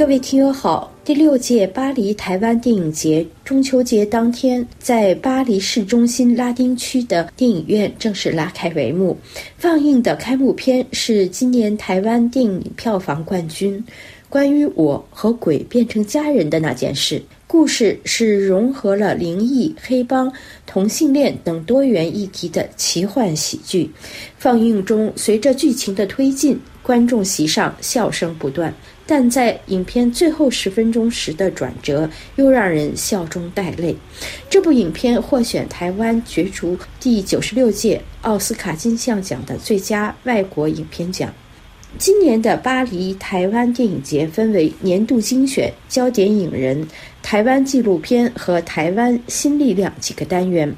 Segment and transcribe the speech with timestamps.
[0.00, 9.14] 各位听友好，第六届巴黎台湾电影节中秋节当天，在巴黎市中心拉丁区的电影院正式拉开帷幕。
[9.58, 13.84] 放映的开幕片是今年台湾电影票房冠军，
[14.30, 17.22] 关于我和鬼变成家人的那件事。
[17.46, 20.32] 故事是融合了灵异、黑帮、
[20.64, 23.90] 同性恋等多元议题的奇幻喜剧。
[24.38, 28.72] 放映中，随着剧情的推进，观众席上笑声不断，
[29.10, 33.92] 但在影片最后十分钟时的转折又让人笑中带泪。
[34.48, 41.28] 这部影片获选台湾角逐第九十六届奥斯卡金像奖的最佳外国影片奖。
[41.98, 46.86] 今年的巴黎台湾电影节分为年度精选、焦点影人、
[47.20, 50.72] 台湾纪录片和台湾新力量几个单元。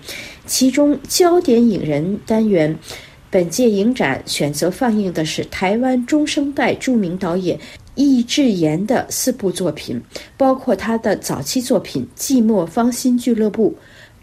[0.47, 2.75] 其中，焦点影人单元，
[3.29, 7.61] 本届影展选择放映的是台湾中生代著名导演
[7.95, 10.01] 易智言的四部作品，
[10.37, 13.71] 包括他的早期作品《寂寞芳心俱乐部》。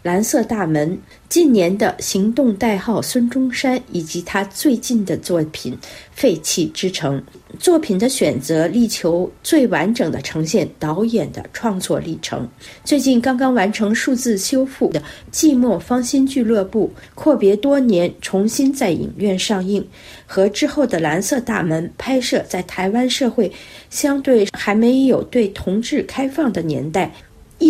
[0.02, 0.98] 蓝色大门，
[1.28, 5.74] 近年的行动代号孙中山，以及他最近的作品
[6.12, 7.20] 《废弃之城》。
[7.58, 12.48] 作品的选择力求最完整的呈现导演的创作历程。
[12.82, 19.86] 最近刚刚完成数字修复的《寂寞芳心俱乐部》，阔别多年重新在影院上映，
[20.24, 23.52] 和之后的《蓝色大门》拍摄在台湾社会
[23.90, 27.12] 相对还没有对同志开放的年代。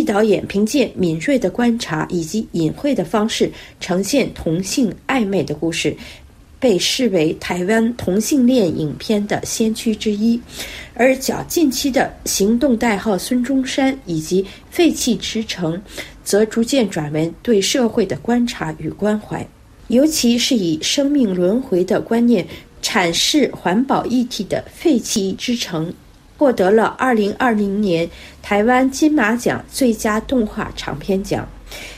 [0.04, 5.96] 导演凭借敏锐的观察以及隐晦的方式呈现同性暧昧的故事，
[6.58, 10.40] 被视为台湾同性恋影片的先驱之一。
[10.94, 15.74] 而较近期的《行动代号孙中山》以及《废弃之城》，
[16.22, 19.46] 则逐渐转为对社会的观察与关怀，
[19.88, 22.46] 尤其是以生命轮回的观念
[22.82, 25.88] 阐释环保议题的《废弃之城》。
[26.40, 28.08] 获得了二零二零年
[28.40, 31.46] 台湾金马奖最佳动画长片奖。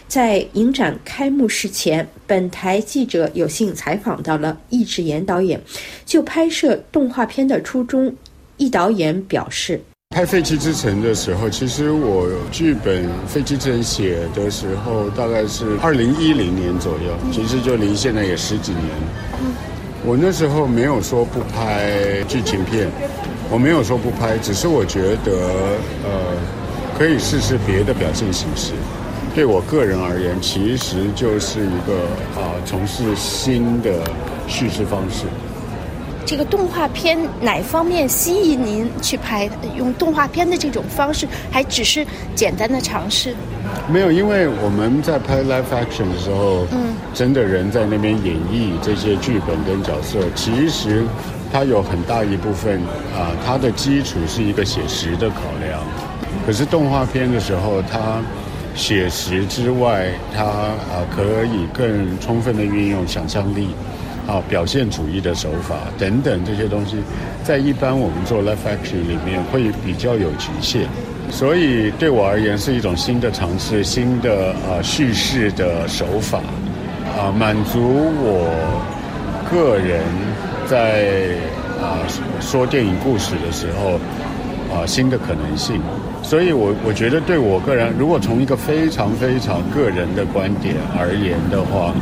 [0.08, 5.60] 在影展开幕式前，本台记者有幸采访到了易智言导演。
[6.04, 8.12] 就拍摄动画片的初衷，
[8.56, 9.80] 易导演表示：
[10.10, 18.82] 拍《废弃之城》的时候，其实我剧本《废弃之城》写的时候，大概是二零一零年左右，其实就离现在也十几年。
[20.04, 22.90] 我那时候没有说不拍剧情片。
[23.52, 25.30] 我没有说不拍，只是我觉得，
[26.08, 26.10] 呃，
[26.98, 28.72] 可以试试别的表现形式。
[29.34, 32.00] 对我个人而言，其实就是一个
[32.34, 33.92] 啊，从事新的
[34.48, 35.26] 叙事方式。
[36.24, 39.50] 这个动画片哪方面吸引您去拍？
[39.76, 43.34] 用动画片的这种方式，还只是简单的尝试？
[43.86, 51.04] 没有，因为我们在拍 live action 的时候，嗯，真的人在那边演绎这些剧本跟角色，其实。
[51.52, 52.80] 它有很大一部分
[53.14, 55.80] 啊，它的基础是一个写实的考量。
[56.46, 58.22] 可是动画片的时候，它
[58.74, 63.68] 写实之外，它啊可以更充分的运用想象力，
[64.26, 66.96] 啊表现主义的手法等等这些东西，
[67.44, 70.88] 在一般我们做 live action 里面会比较有局限。
[71.30, 76.40] 所以对我而言是一种新的尝试，新的啊叙事的手法，
[77.16, 77.78] 啊满足
[78.22, 78.82] 我
[79.50, 80.02] 个人。
[80.72, 81.34] 在
[81.82, 82.00] 啊
[82.40, 84.00] 说电影故事的时候，
[84.74, 85.78] 啊新的可能性，
[86.22, 91.92] 所以我我觉得对我个人，如果从一个非常非常个人的观点而言的话，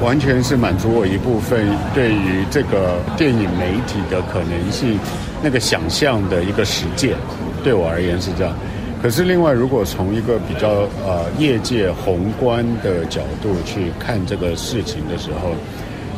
[0.00, 4.96] 完全是满足我一部分对于这个电影媒体的可能性
[5.42, 7.16] 那个想象的一个实践，
[7.64, 8.54] 对我而言是这样。
[9.02, 15.56] 可是另外，如果从一个比较呃业界宏观的角度去看这个事情的时候。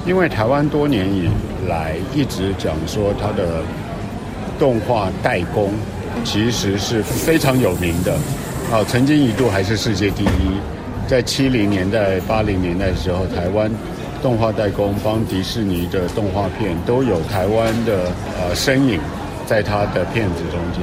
[0.04, 1.30] 因为台湾多年以
[1.68, 3.62] 来一直讲说它的
[4.58, 5.70] 动画代工
[6.24, 8.12] 其实是非常有名的，
[8.72, 10.28] 啊，曾经一度还是世界第一。
[11.08, 13.70] 在七零年代、八零年代的时候，台湾
[14.22, 18.10] 动画代工帮迪士尼的动画片都有台湾的
[18.40, 19.00] 呃身影
[19.46, 20.82] 在他的片子中间。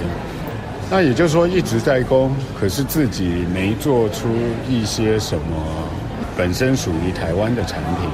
[0.89, 4.27] 那也就是说一直代工，可是自己没做出
[4.69, 5.43] 一些什么
[6.35, 8.09] 本身属于台湾的产品。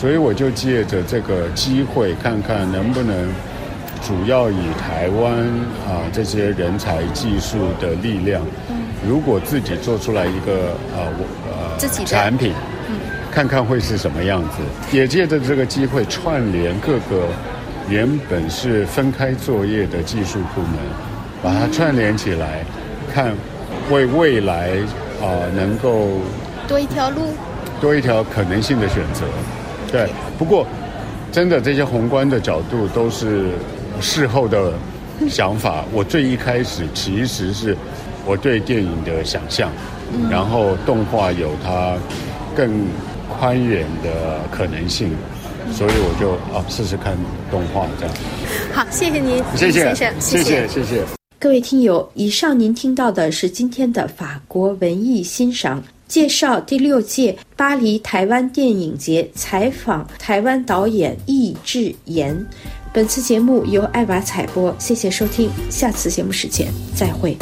[0.00, 3.28] 所以我就借着这个机会，看看能不能
[4.00, 5.30] 主要以台湾
[5.86, 8.40] 啊这些人才、技术的力量，
[9.06, 12.54] 如果自己做出来一个啊我呃产品，
[13.30, 14.62] 看看会是什么样子。
[14.90, 17.28] 也借着这个机会串联各个
[17.86, 20.78] 原本是分开作业的技术部门，
[21.42, 22.64] 把它串联起来，
[23.12, 23.34] 看
[23.90, 24.70] 为未来
[25.20, 26.08] 啊能够
[26.66, 27.34] 多一条路，
[27.82, 29.26] 多一条可能性的选择。
[29.90, 30.08] 对，
[30.38, 30.66] 不过，
[31.32, 33.50] 真的这些宏观的角度都是
[34.00, 34.72] 事后的
[35.28, 35.84] 想法。
[35.92, 37.76] 我最一开始其实是
[38.26, 39.70] 我对电影的想象，
[40.30, 41.96] 然后动画有它
[42.54, 42.86] 更
[43.28, 45.10] 宽远的可能性，
[45.72, 47.16] 所以我就啊试试看
[47.50, 48.14] 动画这样。
[48.72, 51.02] 好，谢谢您，谢谢先生，谢谢谢谢。
[51.38, 55.82] 各位听友，以上您听到的是今天的法国文艺欣赏。
[56.10, 62.44] 介绍第六届巴黎台湾电影节，采访台湾导演易智言。
[62.92, 66.66] 本次节目由艾娃采播，谢谢收听，下次节目时间
[66.96, 67.36] 再会。